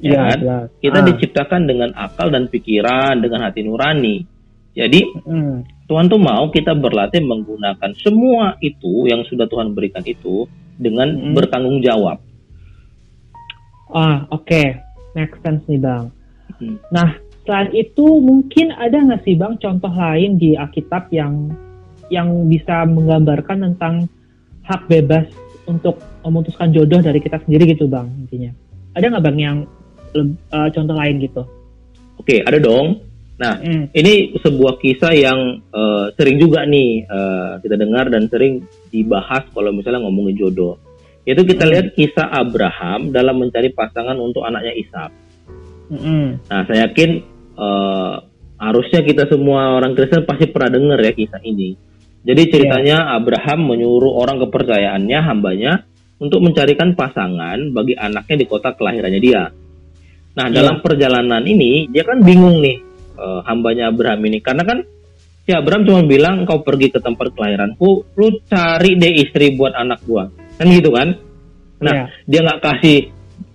Iya, 0.00 0.16
kan? 0.16 0.38
jelas. 0.40 0.66
Kita 0.80 0.98
Ah. 1.00 1.06
diciptakan 1.12 1.62
dengan 1.68 1.90
akal 1.92 2.32
dan 2.32 2.48
pikiran, 2.48 3.20
dengan 3.20 3.44
hati 3.44 3.60
nurani. 3.68 4.24
Jadi 4.72 5.00
Mm. 5.28 5.84
Tuhan 5.84 6.08
tuh 6.08 6.16
mau 6.16 6.48
kita 6.48 6.72
berlatih 6.72 7.20
menggunakan 7.20 7.92
semua 8.00 8.56
itu 8.64 9.04
yang 9.12 9.28
sudah 9.28 9.44
Tuhan 9.44 9.76
berikan 9.76 10.06
itu 10.08 10.48
dengan 10.80 11.12
Hmm. 11.12 11.36
bertanggung 11.36 11.84
jawab. 11.84 12.16
Ah, 13.90 14.26
oke. 14.30 14.62
Make 15.18 15.34
sense 15.42 15.66
nih, 15.66 15.82
Bang. 15.82 16.14
Hmm. 16.58 16.78
Nah, 16.94 17.18
selain 17.42 17.70
itu 17.74 18.06
mungkin 18.22 18.70
ada 18.74 18.94
nggak 18.94 19.22
sih, 19.26 19.34
Bang, 19.34 19.58
contoh 19.58 19.90
lain 19.90 20.38
di 20.38 20.54
Alkitab 20.54 21.10
yang 21.10 21.50
yang 22.10 22.50
bisa 22.50 22.86
menggambarkan 22.86 23.70
tentang 23.70 24.10
hak 24.66 24.86
bebas 24.90 25.30
untuk 25.66 25.98
memutuskan 26.26 26.74
jodoh 26.74 26.98
dari 27.02 27.18
kita 27.22 27.38
sendiri 27.42 27.74
gitu, 27.74 27.90
Bang, 27.90 28.10
intinya. 28.26 28.50
Ada 28.94 29.10
nggak, 29.14 29.24
Bang, 29.26 29.38
yang 29.38 29.56
uh, 30.14 30.68
contoh 30.70 30.94
lain 30.94 31.22
gitu? 31.22 31.42
Oke, 32.18 32.42
ada 32.42 32.58
dong. 32.62 33.02
Nah, 33.40 33.56
hmm. 33.56 33.96
ini 33.96 34.36
sebuah 34.36 34.76
kisah 34.84 35.16
yang 35.16 35.64
uh, 35.72 36.12
sering 36.12 36.36
juga 36.36 36.68
nih 36.68 37.08
uh, 37.08 37.56
kita 37.64 37.72
dengar 37.80 38.12
dan 38.12 38.28
sering 38.28 38.60
dibahas 38.92 39.48
kalau 39.56 39.72
misalnya 39.72 40.04
ngomongin 40.04 40.36
jodoh. 40.36 40.76
Yaitu 41.28 41.44
kita 41.44 41.68
lihat 41.68 41.92
kisah 41.92 42.32
Abraham 42.32 43.12
dalam 43.12 43.36
mencari 43.36 43.70
pasangan 43.70 44.16
untuk 44.16 44.44
anaknya 44.44 44.72
Ishak. 44.72 45.10
Hmm. 45.90 46.38
Nah, 46.46 46.62
saya 46.64 46.88
yakin 46.88 47.10
uh, 47.58 48.14
harusnya 48.60 49.00
kita 49.04 49.26
semua 49.28 49.76
orang 49.76 49.92
Kristen 49.96 50.24
pasti 50.24 50.48
pernah 50.48 50.76
dengar 50.78 50.98
ya 51.02 51.12
kisah 51.12 51.42
ini. 51.44 51.76
Jadi 52.20 52.42
ceritanya 52.52 53.08
yeah. 53.08 53.16
Abraham 53.16 53.64
menyuruh 53.64 54.12
orang 54.20 54.44
kepercayaannya, 54.44 55.18
hambanya, 55.24 55.72
untuk 56.20 56.44
mencarikan 56.44 56.92
pasangan 56.92 57.72
bagi 57.72 57.96
anaknya 57.96 58.44
di 58.44 58.46
kota 58.46 58.76
kelahirannya 58.76 59.20
dia. 59.20 59.48
Nah, 60.36 60.46
yeah. 60.46 60.56
dalam 60.56 60.84
perjalanan 60.84 61.42
ini 61.44 61.88
dia 61.88 62.04
kan 62.04 62.20
bingung 62.20 62.60
nih 62.60 62.76
uh, 63.16 63.40
hambanya 63.48 63.88
Abraham 63.88 64.20
ini 64.28 64.38
karena 64.44 64.62
kan 64.68 64.84
si 65.48 65.50
Abraham 65.56 65.88
cuma 65.88 66.00
bilang 66.04 66.44
kau 66.44 66.60
pergi 66.60 66.92
ke 66.92 67.00
tempat 67.00 67.32
kelahiranku, 67.32 68.14
lu 68.14 68.28
cari 68.46 69.00
deh 69.00 69.12
istri 69.24 69.56
buat 69.56 69.72
anak 69.72 70.04
gua. 70.04 70.28
Kan 70.60 70.68
gitu 70.68 70.92
kan? 70.92 71.16
Nah, 71.80 71.94
yeah. 72.04 72.06
dia 72.28 72.40
nggak 72.44 72.60
kasih 72.60 73.08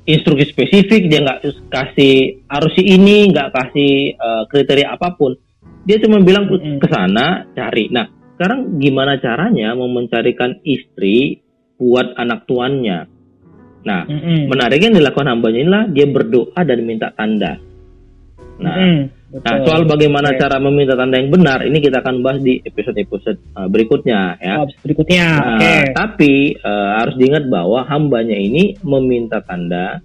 instruksi 0.09 0.49
spesifik, 0.49 1.05
dia 1.05 1.21
nggak 1.21 1.45
kasih 1.69 2.41
harus 2.49 2.73
si 2.73 2.81
ini, 2.81 3.29
nggak 3.29 3.53
kasih 3.53 4.17
uh, 4.17 4.43
kriteria 4.49 4.97
apa 4.97 5.13
pun. 5.13 5.37
Dia 5.85 6.01
cuma 6.01 6.17
bilang 6.25 6.49
ke 6.49 6.87
sana 6.89 7.45
cari. 7.53 7.93
Nah, 7.93 8.09
sekarang 8.33 8.81
gimana 8.81 9.21
caranya 9.21 9.77
mau 9.77 9.85
mencarikan 9.85 10.57
istri 10.65 11.45
buat 11.77 12.17
anak 12.17 12.49
tuannya? 12.49 13.05
Nah, 13.85 14.01
mm 14.09 14.17
-hmm. 14.17 14.39
menariknya 14.49 14.89
yang 14.89 14.97
dilakukan 15.05 15.29
hambanya 15.29 15.59
inilah 15.61 15.83
dia 15.93 16.09
berdoa 16.09 16.61
dan 16.65 16.79
minta 16.81 17.13
tanda. 17.13 17.61
Nah, 18.57 18.73
mm 18.73 18.81
-hmm. 18.81 19.24
Nah 19.35 19.57
soal 19.67 19.83
bagaimana 19.83 20.31
cara 20.39 20.63
meminta 20.63 20.95
tanda 20.95 21.19
yang 21.19 21.27
benar 21.27 21.59
ini 21.67 21.83
kita 21.83 21.99
akan 21.99 22.23
bahas 22.23 22.39
di 22.39 22.63
episode-episode 22.63 23.39
uh, 23.59 23.67
berikutnya 23.67 24.39
ya. 24.39 24.63
Oh, 24.63 24.67
berikutnya. 24.79 25.27
Nah, 25.27 25.57
okay. 25.59 25.81
Tapi 25.91 26.33
uh, 26.63 27.03
harus 27.03 27.15
diingat 27.19 27.51
bahwa 27.51 27.83
hambanya 27.83 28.37
ini 28.39 28.79
meminta 28.79 29.43
tanda 29.43 29.99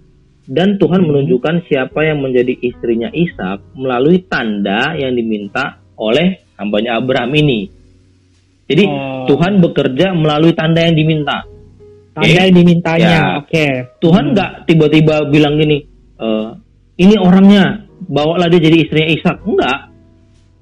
dan 0.51 0.75
Tuhan 0.75 1.05
hmm. 1.05 1.07
menunjukkan 1.07 1.55
siapa 1.69 2.03
yang 2.03 2.19
menjadi 2.19 2.57
istrinya 2.59 3.07
Ishak 3.13 3.77
melalui 3.77 4.27
tanda 4.27 4.97
yang 4.99 5.15
diminta 5.15 5.79
oleh 5.95 6.43
hambanya 6.59 6.99
Abraham 6.99 7.31
ini. 7.37 7.69
Jadi 8.67 8.83
oh. 8.87 9.27
Tuhan 9.31 9.63
bekerja 9.63 10.11
melalui 10.11 10.51
tanda 10.51 10.83
yang 10.83 10.95
diminta. 10.97 11.47
Tanda 12.11 12.27
okay? 12.27 12.51
yang 12.51 12.55
dimintanya. 12.57 13.07
Ya. 13.07 13.21
Oke. 13.39 13.47
Okay. 13.47 13.71
Tuhan 14.03 14.35
nggak 14.35 14.51
hmm. 14.51 14.63
tiba-tiba 14.67 15.15
bilang 15.31 15.55
gini, 15.55 15.87
e, 16.19 16.27
ini 16.99 17.15
orangnya 17.15 17.87
bawalah 18.11 18.51
dia 18.51 18.59
jadi 18.59 18.77
istrinya 18.83 19.09
Ishak 19.15 19.37
enggak 19.47 19.79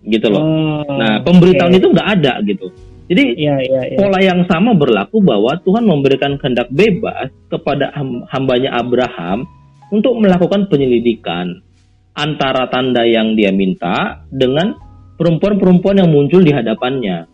gitu 0.06 0.28
loh 0.30 0.42
oh, 0.46 0.86
nah 0.96 1.18
pemberitahuan 1.26 1.74
okay. 1.74 1.82
itu 1.82 1.88
enggak 1.90 2.10
ada 2.22 2.34
gitu 2.46 2.68
jadi 3.10 3.24
ya, 3.34 3.56
ya, 3.58 3.82
ya. 3.90 3.98
pola 3.98 4.22
yang 4.22 4.46
sama 4.46 4.78
berlaku 4.78 5.18
bahwa 5.26 5.58
Tuhan 5.66 5.90
memberikan 5.90 6.38
kehendak 6.38 6.70
bebas 6.70 7.34
kepada 7.50 7.90
hambanya 8.30 8.78
Abraham 8.78 9.50
untuk 9.90 10.14
melakukan 10.22 10.70
penyelidikan 10.70 11.66
antara 12.14 12.70
tanda 12.70 13.02
yang 13.10 13.34
dia 13.34 13.50
minta 13.50 14.22
dengan 14.30 14.78
perempuan-perempuan 15.18 16.06
yang 16.06 16.10
muncul 16.14 16.44
di 16.46 16.54
hadapannya. 16.54 17.26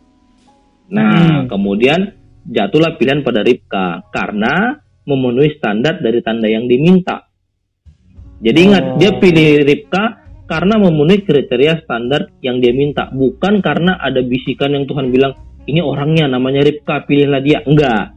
Nah, 0.95 1.43
hmm. 1.43 1.51
kemudian 1.51 2.15
jatuhlah 2.45 2.95
pilihan 2.95 3.25
pada 3.25 3.41
Ribka 3.41 4.05
karena 4.13 4.79
memenuhi 5.05 5.57
standar 5.57 6.01
dari 6.01 6.21
tanda 6.21 6.49
yang 6.49 6.65
diminta. 6.69 7.24
Jadi 8.43 8.59
ingat 8.59 8.83
oh. 8.83 8.97
dia 8.99 9.11
pilih 9.15 9.63
Ribka 9.63 10.25
karena 10.45 10.77
memenuhi 10.77 11.25
kriteria 11.25 11.81
standar 11.85 12.29
yang 12.45 12.61
dia 12.61 12.75
minta, 12.75 13.09
bukan 13.09 13.63
karena 13.65 13.97
ada 13.97 14.21
bisikan 14.21 14.77
yang 14.77 14.85
Tuhan 14.85 15.09
bilang 15.09 15.33
ini 15.65 15.81
orangnya 15.81 16.29
namanya 16.29 16.61
Ribka 16.61 17.05
pilihlah 17.09 17.41
dia. 17.41 17.61
Enggak. 17.65 18.13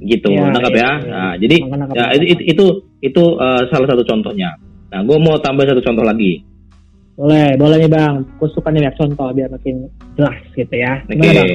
Gitu, 0.00 0.32
ya, 0.32 0.48
nangkap 0.48 0.72
ya. 0.72 0.80
ya. 0.80 0.90
Nah, 1.12 1.32
jadi 1.36 1.56
ya, 1.92 2.04
itu 2.16 2.24
itu 2.24 2.42
itu, 2.48 2.64
itu 3.04 3.22
uh, 3.36 3.68
salah 3.68 3.88
satu 3.92 4.00
contohnya. 4.08 4.56
Nah, 4.90 5.00
gue 5.04 5.18
mau 5.20 5.36
tambah 5.38 5.68
satu 5.68 5.84
contoh 5.84 6.02
lagi. 6.02 6.40
Boleh, 7.20 7.52
boleh 7.60 7.84
nih 7.84 7.90
bang. 7.92 8.24
Gue 8.40 8.48
suka 8.48 8.72
nih 8.72 8.88
contoh 8.96 9.28
biar 9.36 9.52
makin 9.52 9.92
jelas 10.16 10.40
gitu 10.56 10.72
ya. 10.72 11.04
Oke. 11.04 11.20
Okay. 11.20 11.52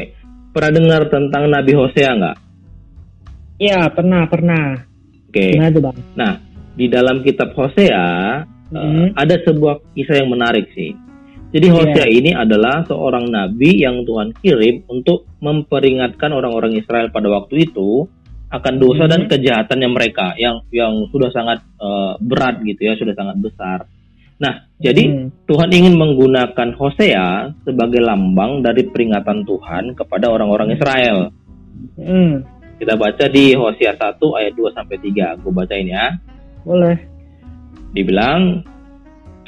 Pernah 0.54 0.72
dengar 0.78 1.02
tentang 1.10 1.44
Nabi 1.50 1.74
Hosea 1.74 2.10
nggak? 2.16 2.38
Iya, 3.58 3.90
pernah, 3.90 4.30
pernah. 4.30 4.78
Oke. 5.25 5.58
Okay. 5.58 5.82
bang? 5.82 5.98
Nah, 6.14 6.38
di 6.75 6.91
dalam 6.91 7.24
kitab 7.24 7.55
Hosea 7.55 8.44
mm-hmm. 8.72 9.15
uh, 9.15 9.20
ada 9.20 9.36
sebuah 9.41 9.96
kisah 9.96 10.22
yang 10.22 10.29
menarik 10.32 10.67
sih. 10.75 10.91
Jadi 11.55 11.72
Hosea 11.72 12.03
yeah. 12.03 12.10
ini 12.12 12.32
adalah 12.36 12.84
seorang 12.84 13.32
nabi 13.32 13.79
yang 13.79 14.03
Tuhan 14.03 14.36
kirim 14.44 14.84
untuk 14.91 15.24
memperingatkan 15.39 16.36
orang-orang 16.36 16.75
Israel 16.75 17.08
pada 17.15 17.32
waktu 17.32 17.72
itu 17.72 18.05
akan 18.51 18.74
dosa 18.77 19.08
mm-hmm. 19.08 19.12
dan 19.12 19.22
kejahatannya 19.32 19.89
mereka 19.89 20.36
yang 20.36 20.62
yang 20.70 21.08
sudah 21.10 21.32
sangat 21.32 21.63
uh, 21.79 22.20
berat 22.20 22.60
gitu 22.62 22.91
ya, 22.91 22.94
sudah 23.00 23.15
sangat 23.15 23.39
besar. 23.39 23.88
Nah, 24.36 24.67
jadi 24.75 25.08
mm. 25.08 25.48
Tuhan 25.48 25.72
ingin 25.72 25.96
menggunakan 25.96 26.75
Hosea 26.75 27.55
sebagai 27.63 28.03
lambang 28.03 28.60
dari 28.60 28.84
peringatan 28.84 29.48
Tuhan 29.48 29.96
kepada 29.96 30.27
orang-orang 30.27 30.75
Israel. 30.75 31.32
Mm. 31.96 32.44
Kita 32.75 33.00
baca 33.00 33.25
di 33.32 33.55
Hosea 33.55 33.96
1 33.96 34.20
ayat 34.20 34.53
2 34.60 34.75
sampai 34.75 34.98
3. 35.00 35.39
Aku 35.39 35.55
bacain 35.55 35.88
ya. 35.88 36.12
Boleh. 36.65 36.98
Dibilang 37.93 38.65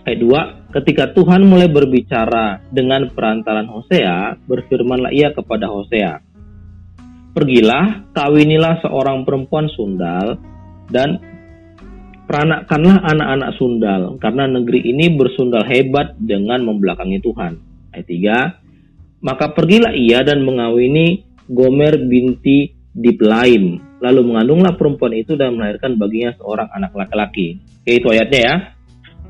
ayat 0.05 0.19
2, 0.21 0.77
ketika 0.77 1.11
Tuhan 1.11 1.43
mulai 1.49 1.67
berbicara 1.67 2.63
dengan 2.69 3.09
perantaran 3.11 3.67
Hosea, 3.67 4.37
berfirmanlah 4.45 5.11
ia 5.11 5.33
kepada 5.33 5.67
Hosea, 5.67 6.23
Pergilah, 7.37 8.09
kawinilah 8.17 8.81
seorang 8.81 9.21
perempuan 9.21 9.69
sundal, 9.69 10.41
dan 10.89 11.21
peranakkanlah 12.25 12.97
anak-anak 13.05 13.51
sundal, 13.61 14.17
karena 14.17 14.49
negeri 14.49 14.81
ini 14.89 15.13
bersundal 15.13 15.61
hebat 15.69 16.17
dengan 16.17 16.65
membelakangi 16.65 17.21
Tuhan. 17.21 17.61
Ayat 17.93 18.07
3, 19.21 19.21
maka 19.21 19.53
pergilah 19.53 19.93
ia 19.93 20.25
dan 20.25 20.41
mengawini 20.41 21.29
Gomer 21.45 22.01
binti 22.09 22.73
Diplaim, 22.97 23.85
Lalu 23.97 24.21
mengandunglah 24.33 24.77
perempuan 24.77 25.13
itu 25.17 25.33
dan 25.33 25.57
melahirkan 25.57 25.97
baginya 25.97 26.33
seorang 26.37 26.69
anak 26.73 26.93
laki-laki. 26.93 27.57
Oke, 27.81 27.97
itu 27.97 28.07
ayatnya 28.13 28.41
ya. 28.41 28.55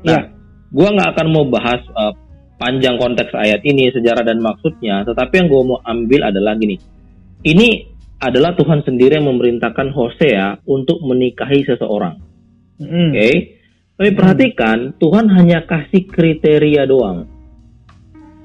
Nah, 0.04 0.20
ya. 0.20 0.20
gua 0.68 0.88
nggak 0.92 1.08
akan 1.16 1.26
mau 1.32 1.44
bahas 1.48 1.80
uh, 1.96 2.12
panjang 2.58 2.98
konteks 2.98 3.32
ayat 3.32 3.62
ini, 3.62 3.88
sejarah 3.94 4.26
dan 4.26 4.42
maksudnya, 4.42 5.06
tetapi 5.06 5.32
yang 5.40 5.48
gue 5.48 5.62
mau 5.62 5.78
ambil 5.86 6.28
adalah 6.28 6.58
gini. 6.58 6.76
Ini 7.46 7.68
adalah 8.18 8.58
Tuhan 8.58 8.82
sendiri 8.82 9.22
yang 9.22 9.30
memerintahkan 9.30 9.94
Hosea 9.94 10.58
untuk 10.66 10.98
menikahi 11.06 11.62
seseorang. 11.64 12.18
Mm. 12.82 12.90
Oke. 12.90 13.14
Okay? 13.14 13.34
Tapi 13.98 14.10
perhatikan, 14.14 14.78
mm. 14.90 14.92
Tuhan 14.98 15.26
hanya 15.30 15.62
kasih 15.64 16.10
kriteria 16.10 16.82
doang. 16.90 17.30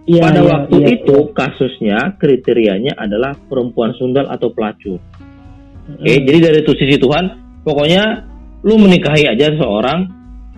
Ya, 0.04 0.30
Pada 0.30 0.42
ya, 0.44 0.50
waktu 0.52 0.78
ya, 0.84 0.88
itu 1.00 1.16
ya. 1.16 1.32
kasusnya 1.32 2.00
kriterianya 2.20 2.94
adalah 3.00 3.34
perempuan 3.50 3.96
sundal 3.98 4.30
atau 4.30 4.52
pelacur. 4.52 5.00
Oke, 5.84 6.00
okay, 6.00 6.16
hmm. 6.20 6.26
jadi 6.28 6.38
dari 6.40 6.58
itu 6.64 6.74
sisi 6.80 6.96
Tuhan, 6.96 7.26
pokoknya 7.68 8.04
lu 8.64 8.80
menikahi 8.80 9.28
aja 9.28 9.52
seorang 9.60 10.08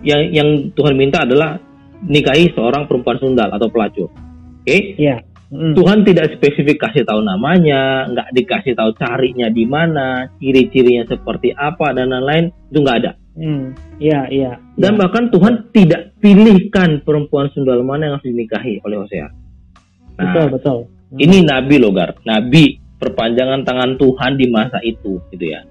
yang 0.05 0.22
yang 0.29 0.50
Tuhan 0.77 0.94
minta 0.94 1.25
adalah 1.25 1.58
nikahi 2.05 2.53
seorang 2.53 2.86
perempuan 2.86 3.17
sundal 3.17 3.50
atau 3.50 3.67
pelacur. 3.74 4.10
Oke? 4.10 4.65
Okay? 4.65 4.82
Iya. 5.01 5.17
Hmm. 5.46 5.77
Tuhan 5.77 6.01
tidak 6.01 6.38
spesifik 6.38 6.82
kasih 6.89 7.05
tahu 7.05 7.22
namanya, 7.22 8.10
nggak 8.10 8.34
dikasih 8.34 8.74
tahu 8.74 8.98
carinya 8.98 9.48
di 9.50 9.63
mana, 9.70 10.25
ciri-cirinya 10.41 11.05
seperti 11.05 11.53
apa 11.53 11.94
dan 11.94 12.10
lain-lain 12.10 12.50
itu 12.74 12.79
nggak 12.82 12.98
ada. 13.05 13.12
Hmm. 13.38 13.77
Iya, 14.01 14.22
iya. 14.34 14.51
Dan 14.74 14.98
ya. 14.98 15.00
bahkan 15.05 15.29
Tuhan 15.29 15.70
tidak 15.70 16.17
pilihkan 16.17 17.05
perempuan 17.05 17.53
sundal 17.53 17.86
mana 17.86 18.10
yang 18.10 18.13
harus 18.17 18.25
dinikahi 18.25 18.82
oleh 18.84 18.98
Hosea. 19.05 19.27
Nah, 20.17 20.34
betul, 20.34 20.46
betul. 20.58 20.77
Hmm. 21.13 21.20
Ini 21.22 21.38
nabi 21.46 21.75
logar, 21.77 22.10
nabi 22.25 22.82
perpanjangan 23.05 23.62
tangan 23.62 24.01
Tuhan 24.01 24.31
di 24.41 24.45
masa 24.50 24.81
itu 24.81 25.21
gitu 25.29 25.45
ya. 25.45 25.62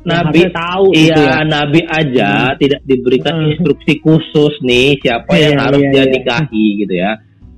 Nabi 0.00 0.48
tahu 0.48 0.96
iya 0.96 1.12
gitu 1.12 1.22
ya. 1.28 1.44
nabi 1.44 1.80
aja 1.84 2.30
hmm. 2.32 2.56
tidak 2.56 2.80
diberikan 2.88 3.36
hmm. 3.36 3.48
instruksi 3.52 4.00
khusus 4.00 4.54
nih 4.64 4.96
siapa 4.96 5.28
yeah, 5.36 5.44
yang 5.44 5.56
harus 5.60 5.82
yeah, 5.84 5.92
dia 5.92 6.00
yeah. 6.00 6.10
nikahi 6.10 6.66
gitu 6.82 6.94
ya. 6.98 7.10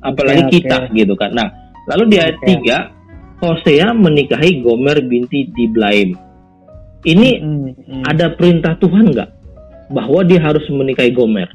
Apalagi 0.02 0.42
okay, 0.50 0.54
kita 0.58 0.76
okay. 0.84 0.94
gitu 0.98 1.14
kan. 1.14 1.30
Nah, 1.30 1.48
lalu 1.86 2.04
di 2.10 2.16
ayat 2.18 2.36
okay. 2.42 2.58
3 3.40 3.40
Hosea 3.42 3.88
menikahi 3.94 4.62
Gomer 4.62 4.98
binti 5.06 5.50
Diblaim. 5.50 6.14
Ini 7.02 7.28
hmm, 7.42 7.70
hmm. 7.74 8.02
ada 8.06 8.34
perintah 8.34 8.78
Tuhan 8.78 9.10
nggak? 9.10 9.42
bahwa 9.92 10.20
dia 10.24 10.40
harus 10.40 10.64
menikahi 10.72 11.12
Gomer. 11.12 11.52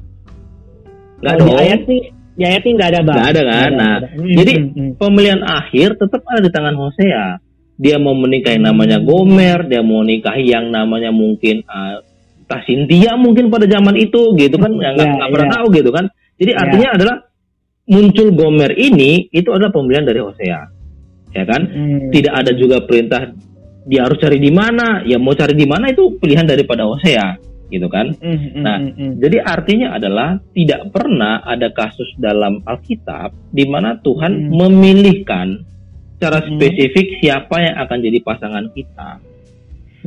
Nggak 1.26 1.34
oh, 1.34 1.40
dong. 1.42 1.50
Di 1.50 1.54
ayat 1.58 1.82
sih 1.90 2.02
di 2.38 2.44
ayat 2.46 2.62
ini 2.62 2.74
nggak 2.78 2.90
ada 2.94 3.02
bang. 3.02 3.16
Nggak 3.18 3.30
ada 3.34 3.42
kan. 3.42 3.70
nah, 3.74 3.96
ada. 3.98 4.08
Hmm, 4.14 4.36
jadi 4.38 4.54
hmm, 4.54 4.70
hmm. 4.70 4.92
pemilihan 5.02 5.42
akhir 5.42 5.90
tetap 5.98 6.22
ada 6.30 6.40
di 6.46 6.52
tangan 6.54 6.76
Hosea. 6.78 7.26
Dia 7.78 8.02
mau 8.02 8.18
menikahi 8.18 8.58
namanya 8.58 8.98
Gomer, 8.98 9.70
dia 9.70 9.86
mau 9.86 10.02
nikahi 10.02 10.50
yang 10.50 10.74
namanya 10.74 11.14
mungkin 11.14 11.62
uh, 11.70 12.02
entah 12.48 12.64
Cynthia 12.64 13.20
mungkin 13.20 13.52
pada 13.52 13.68
zaman 13.68 14.00
itu 14.00 14.32
gitu 14.40 14.56
kan 14.56 14.72
nggak 14.72 14.96
yeah, 14.96 15.28
pernah 15.28 15.48
yeah. 15.52 15.56
tahu 15.60 15.66
gitu 15.76 15.90
kan 15.92 16.08
jadi 16.40 16.52
yeah. 16.56 16.62
artinya 16.64 16.90
adalah 16.96 17.16
muncul 17.92 18.28
Gomer 18.32 18.72
ini 18.72 19.28
itu 19.36 19.52
adalah 19.52 19.76
pembelian 19.76 20.08
dari 20.08 20.24
Hosea 20.24 20.62
ya 21.36 21.44
kan 21.44 21.62
mm. 21.68 22.16
tidak 22.16 22.34
ada 22.40 22.52
juga 22.56 22.88
perintah 22.88 23.36
dia 23.84 24.08
harus 24.08 24.16
cari 24.24 24.40
di 24.40 24.48
mana 24.48 25.04
ya 25.04 25.20
mau 25.20 25.36
cari 25.36 25.60
di 25.60 25.68
mana 25.68 25.92
itu 25.92 26.16
pilihan 26.16 26.48
daripada 26.48 26.88
Hosea 26.88 27.36
gitu 27.68 27.92
kan 27.92 28.16
mm, 28.16 28.24
mm, 28.24 28.64
nah 28.64 28.80
mm, 28.80 29.12
jadi 29.20 29.38
artinya 29.44 30.00
adalah 30.00 30.40
tidak 30.56 30.88
pernah 30.88 31.44
ada 31.44 31.68
kasus 31.76 32.08
dalam 32.16 32.64
Alkitab 32.64 33.36
di 33.52 33.68
mana 33.68 34.00
Tuhan 34.00 34.48
mm. 34.48 34.56
memilihkan 34.56 35.48
secara 36.18 36.42
spesifik 36.50 37.22
siapa 37.22 37.56
yang 37.62 37.76
akan 37.78 37.98
jadi 38.02 38.20
pasangan 38.26 38.66
kita 38.74 39.22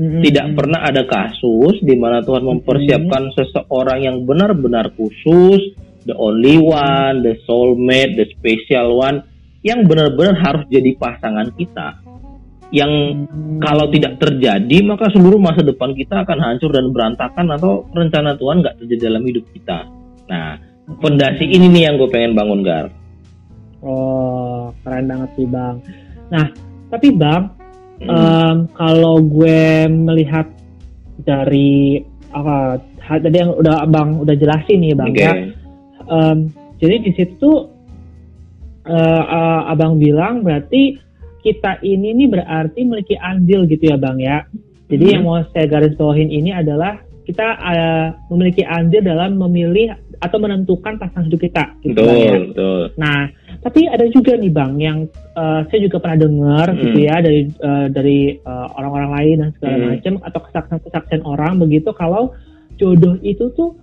hmm 0.00 0.23
Tidak 0.25 0.47
pernah 0.57 0.81
ada 0.87 1.02
kasus 1.05 1.76
di 1.85 1.95
mana 1.99 2.25
Tuhan 2.25 2.45
mempersiapkan 2.47 3.23
hmm 3.31 3.37
seseorang 3.37 4.00
yang 4.00 4.17
benar-benar 4.25 4.93
khusus, 4.97 5.76
the 6.09 6.17
only 6.17 6.57
one, 6.57 7.21
the 7.21 7.37
soulmate, 7.45 8.17
the 8.17 8.25
special 8.33 8.97
one, 8.97 9.21
yang 9.61 9.85
benar-benar 9.85 10.40
harus 10.40 10.64
jadi 10.73 10.97
pasangan 10.97 11.52
kita. 11.59 12.00
Yang 12.73 12.93
hmm 13.21 13.61
kalau 13.61 13.93
tidak 13.93 14.17
terjadi, 14.17 14.79
maka 14.88 15.12
seluruh 15.12 15.37
masa 15.37 15.61
depan 15.61 15.93
kita 15.93 16.25
akan 16.25 16.38
hancur 16.40 16.73
dan 16.73 16.97
berantakan 16.97 17.52
atau 17.52 17.85
rencana 17.93 18.40
Tuhan 18.40 18.64
nggak 18.64 18.76
terjadi 18.81 19.12
dalam 19.12 19.23
hidup 19.29 19.45
kita. 19.52 19.85
Nah, 20.33 20.57
fondasi 21.05 21.45
ini 21.45 21.69
nih 21.69 21.93
yang 21.93 22.00
gue 22.00 22.09
pengen 22.09 22.33
bangun, 22.33 22.64
Gar. 22.64 22.88
Oh, 23.81 24.77
keren 24.85 25.09
banget 25.09 25.31
sih, 25.41 25.49
Bang. 25.49 25.81
Nah, 26.29 26.47
tapi 26.93 27.09
Bang, 27.17 27.57
um, 28.09 28.69
kalau 28.73 29.21
gue 29.21 29.89
melihat 29.89 30.49
dari 31.21 32.01
apa 32.31 32.79
uh, 32.79 33.19
tadi 33.21 33.37
yang 33.37 33.53
udah 33.59 33.85
abang 33.85 34.23
udah 34.23 34.35
jelasin 34.39 34.79
nih 34.81 34.95
bang 34.95 35.13
okay. 35.13 35.25
ya 35.27 35.33
um, 36.07 36.39
jadi 36.79 36.97
di 37.03 37.13
situ 37.19 37.51
uh, 38.87 39.25
uh, 39.27 39.61
abang 39.69 39.99
bilang 39.99 40.47
berarti 40.47 40.97
kita 41.43 41.83
ini 41.83 42.15
nih 42.15 42.29
berarti 42.31 42.81
memiliki 42.87 43.19
andil 43.19 43.67
gitu 43.67 43.91
ya 43.91 43.99
bang 43.99 44.19
ya 44.23 44.39
jadi 44.87 45.05
hmm. 45.05 45.15
yang 45.19 45.25
mau 45.27 45.43
saya 45.51 45.67
garis 45.67 45.99
bawahin 45.99 46.31
ini 46.31 46.55
adalah 46.55 47.03
kita 47.31 47.47
uh, 47.63 48.07
memiliki 48.35 48.67
andil 48.67 49.07
dalam 49.07 49.39
memilih 49.39 49.95
atau 50.21 50.37
menentukan 50.43 50.99
pasangan 51.01 51.31
hidup 51.31 51.41
kita. 51.41 51.65
Gitu 51.81 51.97
betul, 51.97 52.19
ya. 52.19 52.33
betul. 52.51 52.83
Nah, 52.99 53.19
tapi 53.65 53.89
ada 53.89 54.05
juga 54.11 54.37
nih 54.37 54.53
bang 54.53 54.73
yang 54.77 54.99
uh, 55.39 55.65
saya 55.71 55.81
juga 55.87 56.03
pernah 56.03 56.19
dengar 56.21 56.67
hmm. 56.75 56.81
gitu 56.83 56.99
ya 57.07 57.17
dari 57.23 57.41
uh, 57.61 57.87
dari 57.89 58.19
uh, 58.41 58.67
orang-orang 58.77 59.11
lain 59.17 59.37
dan 59.41 59.51
segala 59.57 59.77
hmm. 59.77 59.89
macam 59.97 60.15
atau 60.27 60.41
kesaksian-kesaksian 60.49 61.23
orang 61.25 61.53
begitu 61.61 61.91
kalau 61.97 62.33
jodoh 62.81 63.17
itu 63.21 63.53
tuh 63.53 63.77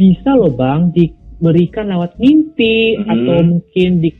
bisa 0.00 0.32
loh 0.32 0.52
bang 0.52 0.88
diberikan 0.96 1.92
lewat 1.92 2.16
mimpi 2.16 2.96
hmm. 2.96 3.04
atau 3.08 3.36
mungkin 3.44 3.90
di 4.00 4.10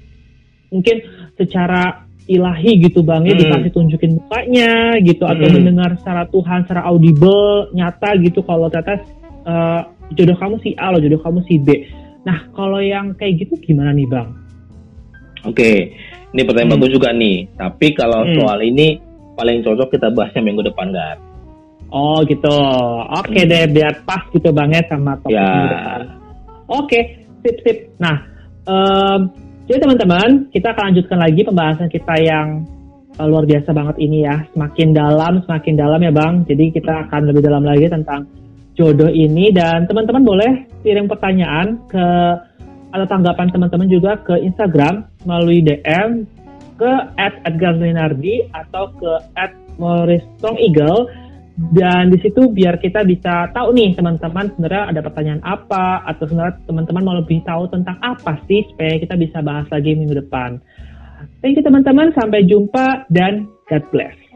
mungkin 0.71 0.97
secara 1.41 2.10
ilahi 2.31 2.79
gitu 2.87 3.03
bang 3.03 3.27
ya 3.27 3.35
hmm. 3.35 3.43
dikasih 3.43 3.71
tunjukin 3.75 4.11
mukanya 4.23 4.95
gitu 5.03 5.27
hmm. 5.27 5.33
atau 5.35 5.47
mendengar 5.51 5.91
secara 5.99 6.23
Tuhan 6.31 6.63
secara 6.63 6.83
audible 6.87 7.75
nyata 7.75 8.15
gitu 8.23 8.41
kalau 8.47 8.71
ternyata 8.71 9.03
uh, 9.51 9.83
jodoh 10.15 10.37
kamu 10.39 10.57
si 10.63 10.71
A 10.79 10.91
loh, 10.91 11.01
jodoh 11.01 11.21
kamu 11.23 11.41
si 11.47 11.55
B. 11.63 11.69
Nah, 12.27 12.51
kalau 12.53 12.83
yang 12.83 13.17
kayak 13.17 13.47
gitu 13.47 13.55
gimana 13.63 13.95
nih, 13.95 14.07
Bang? 14.11 14.37
Oke, 15.49 15.97
ini 16.37 16.43
pertanyaan 16.45 16.77
hmm. 16.77 16.83
bagus 16.83 16.91
juga 16.93 17.09
nih. 17.17 17.49
Tapi 17.57 17.87
kalau 17.97 18.21
hmm. 18.27 18.35
soal 18.37 18.59
ini 18.61 19.01
paling 19.39 19.65
cocok 19.65 19.89
kita 19.89 20.13
bahasnya 20.13 20.43
minggu 20.45 20.63
depan, 20.67 20.93
kan? 20.93 21.17
Oh 21.91 22.21
gitu. 22.29 22.55
Oke 23.17 23.41
hmm. 23.47 23.51
deh, 23.51 23.65
biar 23.73 24.05
pas 24.05 24.23
gitu 24.31 24.53
Bang 24.53 24.71
ya 24.75 24.85
sama 24.87 25.17
topik 25.23 25.35
ya. 25.35 25.49
minggu 25.49 25.69
depan. 25.73 26.01
Oke, 26.71 27.01
sip 27.43 27.57
sip. 27.65 27.79
Nah, 27.99 28.17
um, 28.69 29.21
jadi 29.71 29.87
teman-teman, 29.87 30.51
kita 30.51 30.75
akan 30.75 30.91
lanjutkan 30.91 31.19
lagi 31.23 31.47
pembahasan 31.47 31.87
kita 31.87 32.19
yang 32.19 32.67
uh, 33.23 33.27
luar 33.31 33.47
biasa 33.47 33.71
banget 33.71 34.03
ini 34.03 34.27
ya. 34.27 34.43
Semakin 34.51 34.91
dalam, 34.91 35.47
semakin 35.47 35.79
dalam 35.79 36.03
ya 36.03 36.11
Bang. 36.11 36.43
Jadi 36.43 36.75
kita 36.75 37.07
akan 37.07 37.31
lebih 37.31 37.47
dalam 37.47 37.63
lagi 37.63 37.87
tentang 37.87 38.27
jodoh 38.75 39.07
ini 39.07 39.55
dan 39.55 39.87
teman-teman 39.87 40.27
boleh 40.27 40.53
kirim 40.83 41.07
pertanyaan 41.07 41.79
ke 41.87 42.07
atau 42.91 43.07
tanggapan 43.07 43.47
teman-teman 43.55 43.87
juga 43.87 44.19
ke 44.19 44.43
Instagram 44.43 45.07
melalui 45.23 45.63
DM 45.63 46.27
ke 46.75 46.91
@edgarlinardi 47.47 48.51
atau 48.51 48.91
ke 48.99 49.13
@moristrongeagle 49.79 51.07
dan 51.69 52.09
di 52.09 52.17
situ 52.25 52.49
biar 52.49 52.81
kita 52.81 53.05
bisa 53.05 53.53
tahu 53.53 53.77
nih 53.77 53.93
teman-teman 53.93 54.49
sebenarnya 54.57 54.97
ada 54.97 55.01
pertanyaan 55.05 55.45
apa 55.45 56.01
atau 56.09 56.25
sebenarnya 56.25 56.57
teman-teman 56.65 57.05
mau 57.05 57.17
lebih 57.21 57.45
tahu 57.45 57.69
tentang 57.69 58.01
apa 58.01 58.41
sih 58.49 58.65
supaya 58.73 58.97
kita 58.97 59.13
bisa 59.21 59.45
bahas 59.45 59.69
lagi 59.69 59.93
minggu 59.93 60.17
depan. 60.17 60.57
Thank 61.45 61.61
you 61.61 61.65
teman-teman, 61.65 62.17
sampai 62.17 62.49
jumpa 62.49 63.05
dan 63.13 63.45
God 63.69 63.85
bless. 63.93 64.30